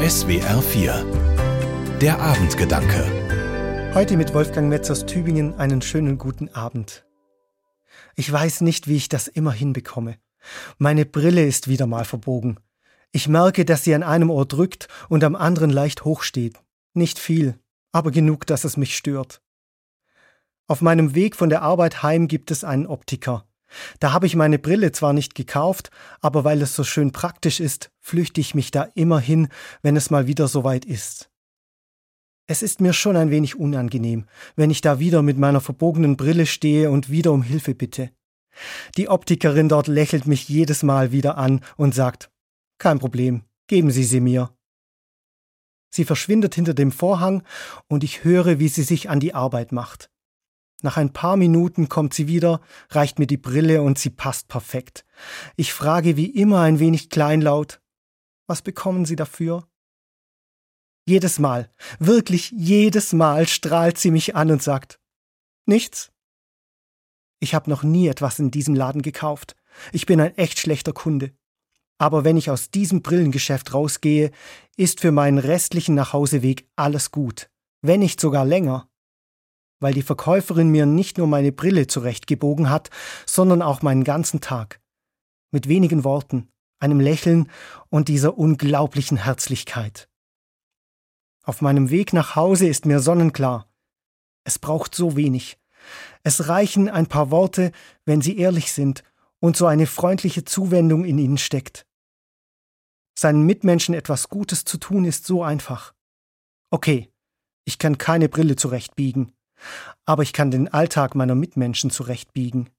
SWR 0.00 0.62
4 0.62 1.98
Der 2.00 2.20
Abendgedanke 2.20 3.92
Heute 3.94 4.16
mit 4.16 4.32
Wolfgang 4.32 4.68
Metz 4.68 4.88
aus 4.92 5.06
Tübingen 5.06 5.54
einen 5.54 5.82
schönen 5.82 6.18
guten 6.18 6.48
Abend. 6.50 7.04
Ich 8.14 8.30
weiß 8.30 8.60
nicht, 8.60 8.86
wie 8.86 8.94
ich 8.94 9.08
das 9.08 9.26
immer 9.26 9.50
hinbekomme. 9.50 10.16
Meine 10.78 11.04
Brille 11.04 11.44
ist 11.44 11.66
wieder 11.66 11.88
mal 11.88 12.04
verbogen. 12.04 12.60
Ich 13.10 13.26
merke, 13.26 13.64
dass 13.64 13.82
sie 13.82 13.92
an 13.92 14.04
einem 14.04 14.30
Ohr 14.30 14.46
drückt 14.46 14.86
und 15.08 15.24
am 15.24 15.34
anderen 15.34 15.70
leicht 15.70 16.04
hochsteht. 16.04 16.60
Nicht 16.94 17.18
viel, 17.18 17.58
aber 17.90 18.12
genug, 18.12 18.46
dass 18.46 18.62
es 18.62 18.76
mich 18.76 18.96
stört. 18.96 19.42
Auf 20.68 20.80
meinem 20.80 21.16
Weg 21.16 21.34
von 21.34 21.48
der 21.48 21.62
Arbeit 21.62 22.04
heim 22.04 22.28
gibt 22.28 22.52
es 22.52 22.62
einen 22.62 22.86
Optiker. 22.86 23.47
Da 24.00 24.12
habe 24.12 24.26
ich 24.26 24.36
meine 24.36 24.58
Brille 24.58 24.92
zwar 24.92 25.12
nicht 25.12 25.34
gekauft, 25.34 25.90
aber 26.20 26.44
weil 26.44 26.62
es 26.62 26.74
so 26.74 26.84
schön 26.84 27.12
praktisch 27.12 27.60
ist, 27.60 27.90
flüchte 28.00 28.40
ich 28.40 28.54
mich 28.54 28.70
da 28.70 28.88
immer 28.94 29.20
hin, 29.20 29.48
wenn 29.82 29.96
es 29.96 30.10
mal 30.10 30.26
wieder 30.26 30.48
soweit 30.48 30.84
ist. 30.84 31.30
Es 32.46 32.62
ist 32.62 32.80
mir 32.80 32.94
schon 32.94 33.16
ein 33.16 33.30
wenig 33.30 33.56
unangenehm, 33.56 34.26
wenn 34.56 34.70
ich 34.70 34.80
da 34.80 34.98
wieder 34.98 35.22
mit 35.22 35.36
meiner 35.36 35.60
verbogenen 35.60 36.16
Brille 36.16 36.46
stehe 36.46 36.90
und 36.90 37.10
wieder 37.10 37.32
um 37.32 37.42
Hilfe 37.42 37.74
bitte. 37.74 38.10
Die 38.96 39.08
Optikerin 39.08 39.68
dort 39.68 39.86
lächelt 39.86 40.26
mich 40.26 40.48
jedes 40.48 40.82
Mal 40.82 41.12
wieder 41.12 41.36
an 41.36 41.60
und 41.76 41.94
sagt, 41.94 42.30
kein 42.78 42.98
Problem, 42.98 43.42
geben 43.66 43.90
Sie 43.90 44.04
sie 44.04 44.20
mir. 44.20 44.50
Sie 45.90 46.04
verschwindet 46.04 46.54
hinter 46.54 46.74
dem 46.74 46.92
Vorhang 46.92 47.42
und 47.88 48.04
ich 48.04 48.24
höre, 48.24 48.58
wie 48.58 48.68
sie 48.68 48.82
sich 48.82 49.08
an 49.08 49.20
die 49.20 49.34
Arbeit 49.34 49.72
macht. 49.72 50.10
Nach 50.82 50.96
ein 50.96 51.12
paar 51.12 51.36
Minuten 51.36 51.88
kommt 51.88 52.14
sie 52.14 52.28
wieder, 52.28 52.60
reicht 52.90 53.18
mir 53.18 53.26
die 53.26 53.36
Brille 53.36 53.82
und 53.82 53.98
sie 53.98 54.10
passt 54.10 54.46
perfekt. 54.48 55.04
Ich 55.56 55.72
frage 55.72 56.16
wie 56.16 56.30
immer 56.30 56.60
ein 56.60 56.78
wenig 56.78 57.10
kleinlaut, 57.10 57.80
was 58.46 58.62
bekommen 58.62 59.04
Sie 59.04 59.16
dafür? 59.16 59.68
Jedes 61.06 61.38
Mal, 61.38 61.70
wirklich 61.98 62.50
jedes 62.50 63.12
Mal 63.12 63.48
strahlt 63.48 63.98
sie 63.98 64.10
mich 64.10 64.36
an 64.36 64.50
und 64.50 64.62
sagt, 64.62 65.00
nichts. 65.66 66.12
Ich 67.40 67.54
habe 67.54 67.70
noch 67.70 67.82
nie 67.82 68.08
etwas 68.08 68.38
in 68.38 68.50
diesem 68.50 68.74
Laden 68.74 69.02
gekauft. 69.02 69.56
Ich 69.92 70.06
bin 70.06 70.20
ein 70.20 70.36
echt 70.36 70.58
schlechter 70.58 70.92
Kunde. 70.92 71.32
Aber 71.98 72.24
wenn 72.24 72.36
ich 72.36 72.50
aus 72.50 72.70
diesem 72.70 73.02
Brillengeschäft 73.02 73.74
rausgehe, 73.74 74.30
ist 74.76 75.00
für 75.00 75.12
meinen 75.12 75.38
restlichen 75.38 75.94
Nachhauseweg 75.94 76.68
alles 76.76 77.10
gut, 77.10 77.50
wenn 77.82 78.00
nicht 78.00 78.20
sogar 78.20 78.44
länger 78.44 78.87
weil 79.80 79.94
die 79.94 80.02
Verkäuferin 80.02 80.70
mir 80.70 80.86
nicht 80.86 81.18
nur 81.18 81.26
meine 81.26 81.52
Brille 81.52 81.86
zurechtgebogen 81.86 82.70
hat, 82.70 82.90
sondern 83.26 83.62
auch 83.62 83.82
meinen 83.82 84.04
ganzen 84.04 84.40
Tag. 84.40 84.80
Mit 85.50 85.68
wenigen 85.68 86.04
Worten, 86.04 86.48
einem 86.78 87.00
Lächeln 87.00 87.50
und 87.88 88.08
dieser 88.08 88.36
unglaublichen 88.36 89.16
Herzlichkeit. 89.16 90.08
Auf 91.44 91.62
meinem 91.62 91.90
Weg 91.90 92.12
nach 92.12 92.36
Hause 92.36 92.68
ist 92.68 92.86
mir 92.86 93.00
sonnenklar. 93.00 93.70
Es 94.44 94.58
braucht 94.58 94.94
so 94.94 95.16
wenig. 95.16 95.58
Es 96.22 96.48
reichen 96.48 96.88
ein 96.88 97.06
paar 97.06 97.30
Worte, 97.30 97.72
wenn 98.04 98.20
sie 98.20 98.36
ehrlich 98.36 98.72
sind 98.72 99.04
und 99.40 99.56
so 99.56 99.66
eine 99.66 99.86
freundliche 99.86 100.44
Zuwendung 100.44 101.04
in 101.04 101.18
ihnen 101.18 101.38
steckt. 101.38 101.86
Seinen 103.18 103.46
Mitmenschen 103.46 103.94
etwas 103.94 104.28
Gutes 104.28 104.64
zu 104.64 104.78
tun 104.78 105.04
ist 105.04 105.24
so 105.24 105.42
einfach. 105.42 105.94
Okay, 106.70 107.10
ich 107.64 107.78
kann 107.78 107.98
keine 107.98 108.28
Brille 108.28 108.56
zurechtbiegen 108.56 109.32
aber 110.04 110.22
ich 110.22 110.32
kann 110.32 110.50
den 110.50 110.68
Alltag 110.68 111.14
meiner 111.14 111.34
Mitmenschen 111.34 111.90
zurechtbiegen. 111.90 112.70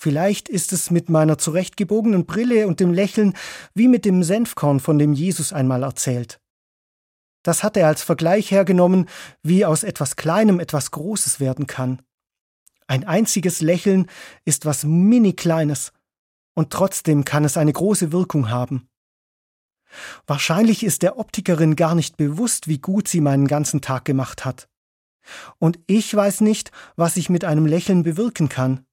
Vielleicht 0.00 0.48
ist 0.48 0.72
es 0.72 0.90
mit 0.90 1.08
meiner 1.08 1.38
zurechtgebogenen 1.38 2.24
Brille 2.24 2.68
und 2.68 2.78
dem 2.78 2.92
Lächeln 2.92 3.34
wie 3.74 3.88
mit 3.88 4.04
dem 4.04 4.22
Senfkorn, 4.22 4.78
von 4.78 4.98
dem 4.98 5.12
Jesus 5.12 5.52
einmal 5.52 5.82
erzählt. 5.82 6.40
Das 7.42 7.62
hat 7.62 7.76
er 7.76 7.88
als 7.88 8.02
Vergleich 8.02 8.50
hergenommen, 8.50 9.08
wie 9.42 9.64
aus 9.64 9.82
etwas 9.82 10.16
Kleinem 10.16 10.60
etwas 10.60 10.92
Großes 10.92 11.40
werden 11.40 11.66
kann. 11.66 12.02
Ein 12.86 13.04
einziges 13.04 13.60
Lächeln 13.60 14.06
ist 14.44 14.66
was 14.66 14.84
mini 14.84 15.32
kleines, 15.32 15.92
und 16.54 16.70
trotzdem 16.70 17.24
kann 17.24 17.44
es 17.44 17.56
eine 17.56 17.72
große 17.72 18.12
Wirkung 18.12 18.50
haben. 18.50 18.88
Wahrscheinlich 20.26 20.82
ist 20.82 21.02
der 21.02 21.18
Optikerin 21.18 21.76
gar 21.76 21.94
nicht 21.94 22.16
bewusst, 22.16 22.68
wie 22.68 22.78
gut 22.78 23.08
sie 23.08 23.20
meinen 23.20 23.46
ganzen 23.46 23.80
Tag 23.80 24.04
gemacht 24.04 24.44
hat. 24.44 24.68
Und 25.58 25.78
ich 25.86 26.14
weiß 26.14 26.40
nicht, 26.40 26.70
was 26.96 27.16
ich 27.16 27.30
mit 27.30 27.44
einem 27.44 27.66
Lächeln 27.66 28.02
bewirken 28.02 28.48
kann. 28.48 28.84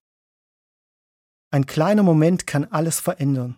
Ein 1.51 1.65
kleiner 1.65 2.03
Moment 2.03 2.47
kann 2.47 2.65
alles 2.65 2.99
verändern. 2.99 3.57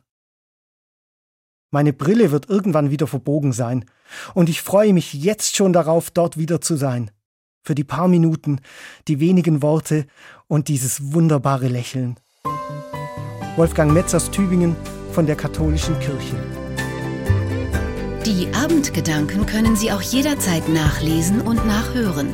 Meine 1.71 1.93
Brille 1.93 2.31
wird 2.31 2.49
irgendwann 2.49 2.91
wieder 2.91 3.07
verbogen 3.07 3.51
sein, 3.53 3.85
und 4.33 4.49
ich 4.49 4.61
freue 4.61 4.93
mich 4.93 5.13
jetzt 5.13 5.55
schon 5.55 5.73
darauf, 5.73 6.11
dort 6.11 6.37
wieder 6.37 6.61
zu 6.61 6.77
sein. 6.77 7.11
Für 7.63 7.75
die 7.75 7.83
paar 7.83 8.07
Minuten, 8.07 8.61
die 9.09 9.19
wenigen 9.19 9.61
Worte 9.61 10.07
und 10.47 10.69
dieses 10.69 11.11
wunderbare 11.13 11.67
Lächeln. 11.67 12.15
Wolfgang 13.57 13.91
Metz 13.91 14.13
aus 14.13 14.31
Tübingen 14.31 14.75
von 15.11 15.25
der 15.25 15.35
Katholischen 15.35 15.99
Kirche. 15.99 16.35
Die 18.25 18.53
Abendgedanken 18.53 19.45
können 19.45 19.75
Sie 19.75 19.91
auch 19.91 20.01
jederzeit 20.01 20.69
nachlesen 20.69 21.41
und 21.41 21.65
nachhören 21.65 22.33